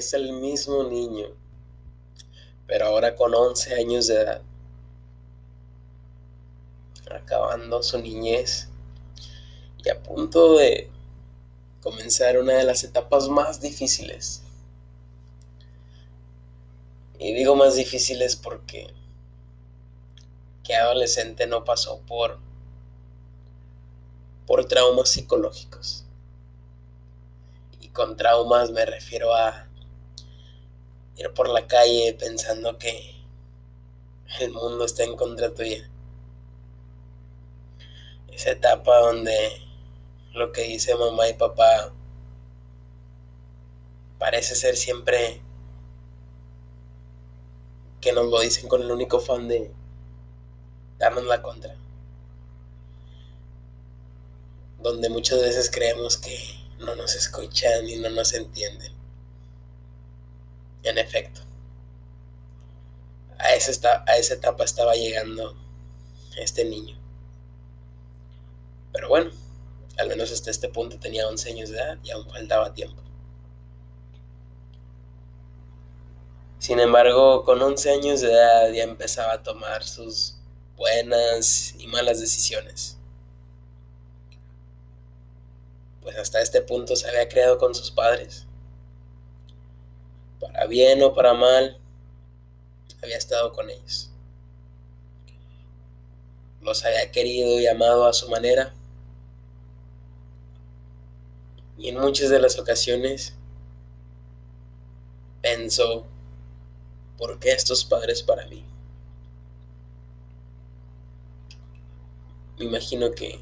[0.00, 1.26] Es el mismo niño,
[2.66, 4.40] pero ahora con 11 años de edad,
[7.10, 8.70] acabando su niñez
[9.84, 10.90] y a punto de
[11.82, 14.42] comenzar una de las etapas más difíciles.
[17.18, 18.94] Y digo más difíciles porque
[20.64, 22.38] ¿qué adolescente no pasó por
[24.46, 26.06] por traumas psicológicos?
[27.82, 29.66] Y con traumas me refiero a
[31.16, 33.14] ir por la calle pensando que
[34.38, 35.88] el mundo está en contra tuya.
[38.32, 39.62] Esa etapa donde
[40.32, 41.92] lo que dice mamá y papá
[44.18, 45.42] parece ser siempre
[48.00, 49.70] que nos lo dicen con el único fan de
[50.98, 51.76] darnos la contra.
[54.78, 56.38] Donde muchas veces creemos que
[56.78, 58.99] no nos escuchan y no nos entienden.
[60.82, 61.42] En efecto,
[63.38, 65.56] a esa, a esa etapa estaba llegando
[66.36, 66.96] este niño.
[68.92, 69.30] Pero bueno,
[69.98, 73.02] al menos hasta este punto tenía 11 años de edad y aún faltaba tiempo.
[76.58, 80.36] Sin embargo, con 11 años de edad ya empezaba a tomar sus
[80.76, 82.98] buenas y malas decisiones.
[86.02, 88.46] Pues hasta este punto se había creado con sus padres.
[90.40, 91.78] Para bien o para mal,
[93.02, 94.10] había estado con ellos.
[96.62, 98.74] Los había querido y amado a su manera
[101.80, 103.32] y en muchas de las ocasiones
[105.40, 106.06] pensó,
[107.16, 108.62] ¿por qué estos padres para mí?
[112.58, 113.40] Me imagino que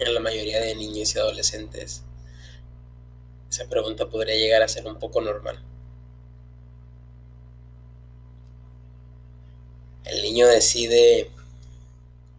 [0.00, 2.02] en la mayoría de niños y adolescentes
[3.50, 5.62] esa pregunta podría llegar a ser un poco normal.
[10.04, 11.30] El niño decide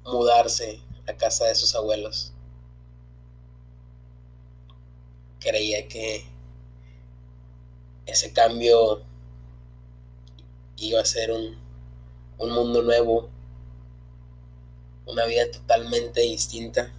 [0.06, 2.34] mudarse a casa de sus abuelos
[5.48, 6.26] creía que
[8.06, 9.02] ese cambio
[10.78, 11.58] iba a ser un,
[12.38, 13.30] un mundo nuevo,
[15.06, 16.92] una vida totalmente distinta.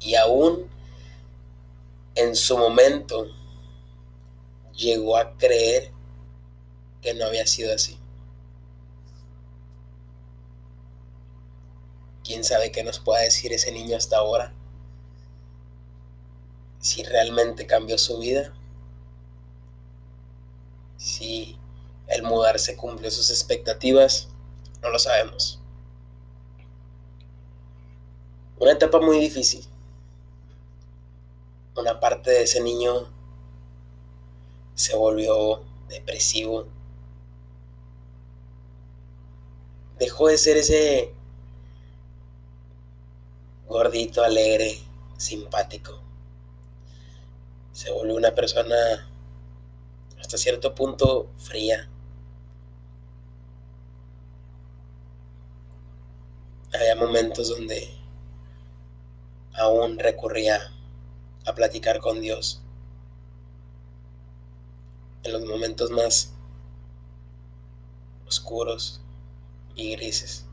[0.00, 0.68] Y aún
[2.14, 3.26] en su momento
[4.74, 5.92] llegó a creer
[7.02, 8.00] que no había sido así.
[12.30, 14.54] quién sabe qué nos pueda decir ese niño hasta ahora.
[16.78, 18.54] Si realmente cambió su vida.
[20.96, 21.58] Si
[22.06, 24.28] el mudarse cumplió sus expectativas.
[24.80, 25.58] No lo sabemos.
[28.60, 29.66] Una etapa muy difícil.
[31.80, 33.08] Una parte de ese niño
[34.74, 36.66] se volvió depresivo.
[39.98, 41.14] Dejó de ser ese
[43.66, 44.78] gordito, alegre,
[45.16, 46.02] simpático.
[47.72, 48.76] Se volvió una persona
[50.20, 51.88] hasta cierto punto fría.
[56.74, 57.88] Había momentos donde
[59.54, 60.74] aún recurría
[61.44, 62.60] a platicar con Dios.
[65.22, 66.32] En los momentos más
[68.26, 69.00] oscuros
[69.74, 70.44] y grises.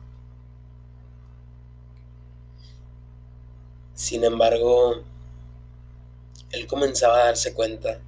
[3.94, 5.02] Sin embargo,
[6.50, 8.00] él comenzaba a darse cuenta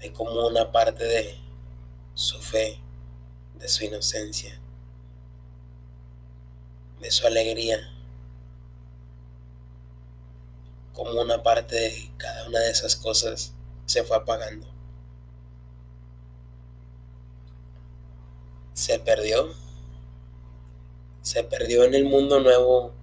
[0.00, 1.38] de cómo una parte de
[2.14, 2.78] su fe,
[3.58, 4.60] de su inocencia,
[7.00, 7.95] de su alegría,
[10.96, 13.52] como una parte de cada una de esas cosas
[13.84, 14.66] se fue apagando.
[18.72, 19.54] Se perdió.
[21.20, 22.94] Se perdió en el mundo nuevo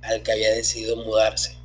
[0.00, 1.58] al que había decidido mudarse.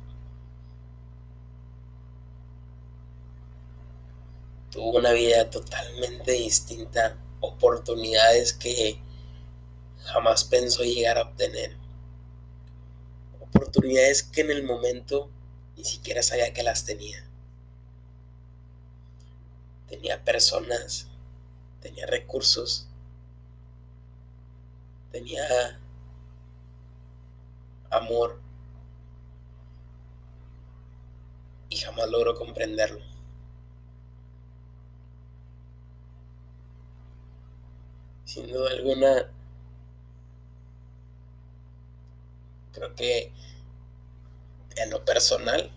[4.72, 8.98] Tuvo una vida totalmente distinta, oportunidades que
[10.02, 11.83] jamás pensó llegar a obtener.
[13.54, 15.30] Oportunidades que en el momento
[15.76, 17.24] ni siquiera sabía que las tenía.
[19.88, 21.06] Tenía personas,
[21.80, 22.88] tenía recursos,
[25.12, 25.78] tenía
[27.90, 28.40] amor
[31.68, 33.04] y jamás logro comprenderlo.
[38.24, 39.30] Sin duda alguna,
[42.74, 43.32] Creo que
[44.76, 45.70] en lo personal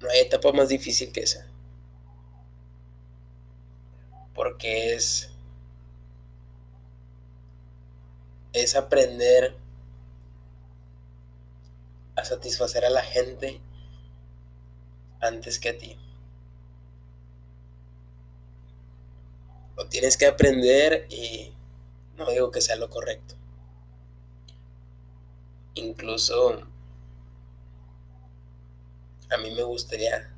[0.00, 1.46] no hay etapa más difícil que esa.
[4.34, 5.30] Porque es
[8.52, 9.56] es aprender
[12.16, 13.60] a satisfacer a la gente
[15.20, 15.96] antes que a ti.
[19.76, 21.54] Lo tienes que aprender y
[22.16, 23.39] no digo que sea lo correcto.
[25.74, 26.66] Incluso
[29.30, 30.32] a mí me gustaría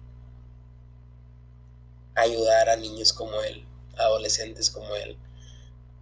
[2.14, 3.64] ayudar a niños como él,
[3.96, 5.16] adolescentes como él,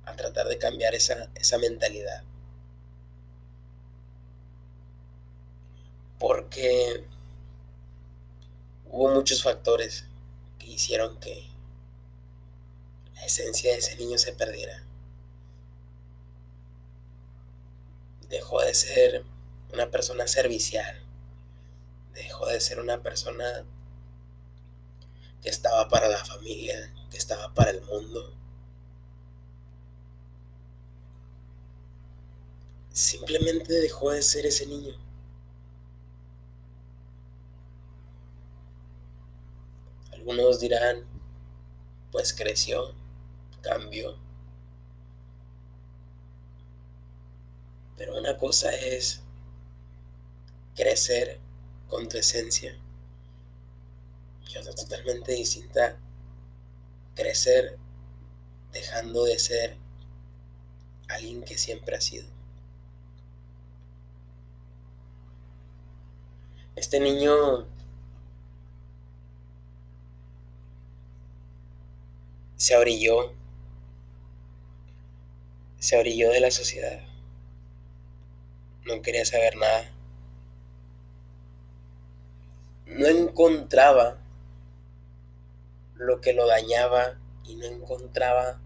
[0.04, 2.24] a tratar de cambiar esa, esa mentalidad.
[6.18, 7.04] Porque
[8.90, 10.04] hubo muchos factores
[10.58, 11.48] que hicieron que
[13.14, 14.89] la esencia de ese niño se perdiera.
[18.30, 19.24] Dejó de ser
[19.72, 21.02] una persona servicial.
[22.14, 23.66] Dejó de ser una persona
[25.42, 28.36] que estaba para la familia, que estaba para el mundo.
[32.92, 34.94] Simplemente dejó de ser ese niño.
[40.12, 41.04] Algunos dirán,
[42.12, 42.94] pues creció,
[43.62, 44.29] cambió.
[48.00, 49.20] Pero una cosa es
[50.74, 51.38] crecer
[51.86, 52.74] con tu esencia
[54.48, 55.98] y otra totalmente distinta,
[57.14, 57.76] crecer
[58.72, 59.76] dejando de ser
[61.10, 62.26] alguien que siempre ha sido.
[66.76, 67.66] Este niño
[72.56, 73.34] se orilló,
[75.78, 77.09] se orilló de la sociedad.
[78.84, 79.90] No quería saber nada.
[82.86, 84.18] No encontraba
[85.94, 88.58] lo que lo dañaba y no encontraba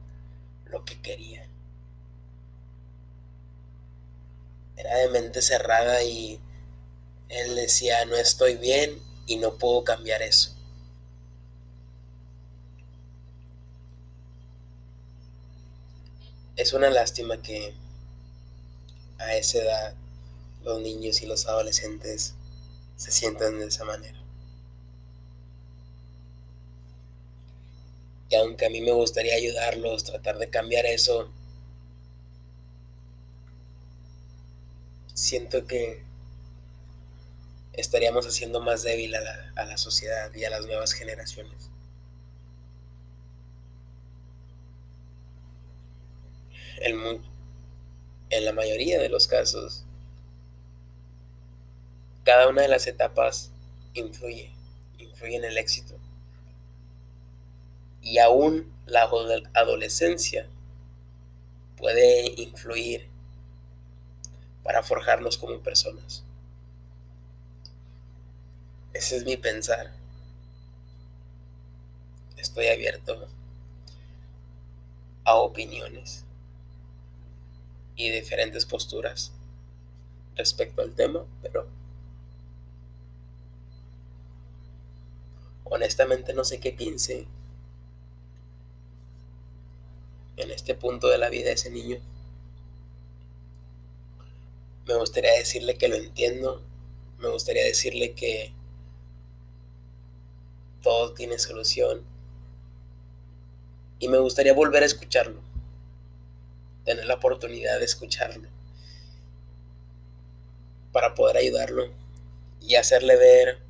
[0.67, 1.49] lo que quería.
[4.77, 6.41] Era de mente cerrada y
[7.29, 10.55] él decía, no estoy bien y no puedo cambiar eso.
[16.57, 17.75] Es una lástima que
[19.19, 19.95] a esa edad
[20.65, 22.35] los niños y los adolescentes
[22.97, 24.19] se sientan de esa manera.
[28.31, 31.31] Y aunque a mí me gustaría ayudarlos, tratar de cambiar eso,
[35.15, 36.03] siento que
[37.75, 41.71] estaríamos haciendo más débil a la, a la sociedad y a las nuevas generaciones.
[48.31, 49.85] en la mayoría de los casos,
[52.25, 53.53] cada una de las etapas
[53.93, 54.51] influye,
[54.99, 55.95] influye en el éxito.
[58.03, 59.09] Y aún la
[59.55, 60.47] adolescencia
[61.77, 63.09] puede influir
[64.63, 66.25] para forjarnos como personas.
[68.93, 69.93] Ese es mi pensar.
[72.37, 73.29] Estoy abierto
[75.25, 76.25] a opiniones
[77.97, 79.33] y diferentes posturas
[80.37, 81.67] respecto al tema, pero
[85.65, 87.27] honestamente no sé qué piense
[90.37, 91.99] en este punto de la vida de ese niño.
[94.87, 96.63] Me gustaría decirle que lo entiendo,
[97.19, 98.53] me gustaría decirle que
[100.83, 102.03] todo tiene solución.
[103.99, 105.41] Y me gustaría volver a escucharlo.
[106.85, 108.49] Tener la oportunidad de escucharlo.
[110.93, 111.91] Para poder ayudarlo
[112.61, 113.64] y hacerle ver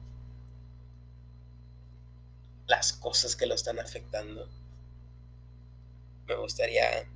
[2.66, 4.48] las cosas que lo están afectando.
[6.26, 7.06] Me gustaría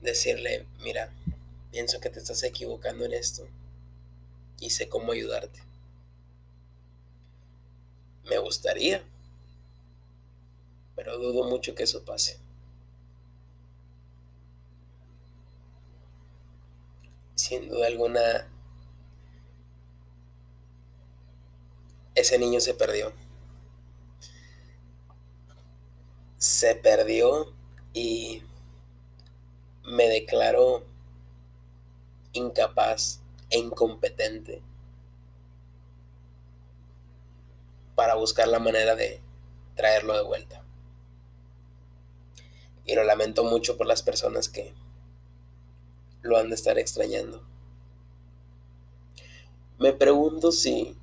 [0.00, 1.12] decirle, mira,
[1.70, 3.46] pienso que te estás equivocando en esto
[4.60, 5.60] y sé cómo ayudarte.
[8.24, 9.02] Me gustaría,
[10.96, 12.38] pero dudo mucho que eso pase.
[17.42, 18.48] sin duda alguna,
[22.14, 23.12] ese niño se perdió.
[26.62, 27.52] Se perdió
[27.92, 28.40] y
[29.84, 30.84] me declaro
[32.34, 34.62] incapaz e incompetente
[37.96, 39.20] para buscar la manera de
[39.74, 40.64] traerlo de vuelta.
[42.84, 44.72] Y lo lamento mucho por las personas que
[46.20, 47.44] lo han de estar extrañando.
[49.80, 50.96] Me pregunto si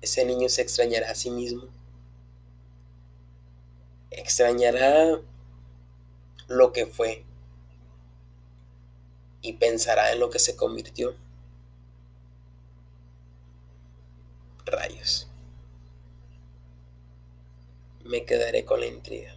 [0.00, 1.77] ese niño se extrañará a sí mismo.
[4.18, 5.20] Extrañará
[6.48, 7.24] lo que fue
[9.42, 11.14] y pensará en lo que se convirtió.
[14.66, 15.28] Rayos.
[18.04, 19.36] Me quedaré con la intriga.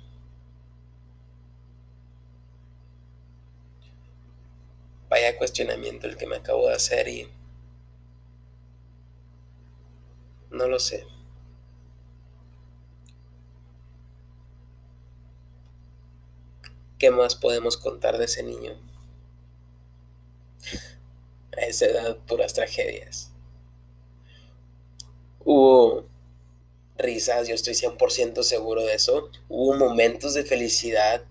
[5.09, 7.31] Vaya cuestionamiento el que me acabo de hacer y
[10.49, 11.05] no lo sé.
[17.01, 18.79] ¿Qué más podemos contar de ese niño?
[21.57, 23.31] A esa edad, puras tragedias.
[25.43, 26.05] Hubo
[26.99, 29.31] risas, yo estoy 100% seguro de eso.
[29.49, 31.25] Hubo momentos de felicidad.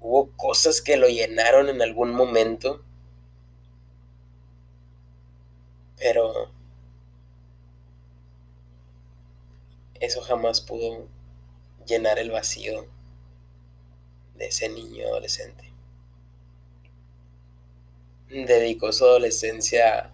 [0.00, 2.82] Hubo cosas que lo llenaron en algún momento.
[5.98, 6.50] Pero
[10.00, 11.06] eso jamás pudo
[11.84, 12.93] llenar el vacío
[14.34, 15.72] de ese niño adolescente.
[18.28, 20.10] Dedicó su adolescencia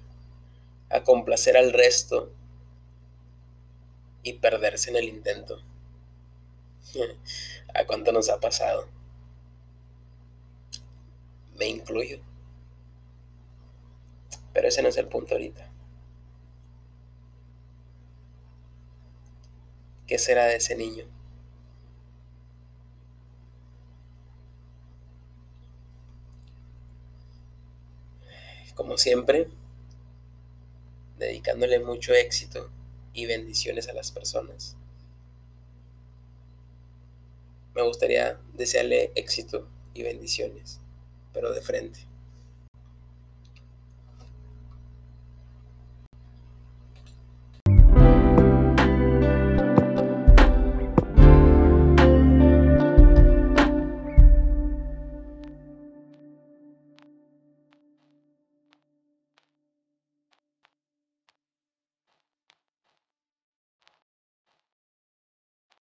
[0.91, 2.33] a complacer al resto
[4.23, 5.63] y perderse en el intento.
[7.75, 8.89] ¿A cuánto nos ha pasado?
[11.57, 12.21] Me incluyo.
[14.53, 15.71] Pero ese no es el punto ahorita.
[20.07, 21.05] ¿Qué será de ese niño?
[28.75, 29.49] Como siempre,
[31.19, 32.71] dedicándole mucho éxito
[33.13, 34.77] y bendiciones a las personas.
[37.75, 40.81] Me gustaría desearle éxito y bendiciones,
[41.33, 42.10] pero de frente.